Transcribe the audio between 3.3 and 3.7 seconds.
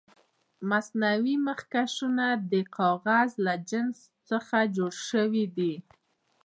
له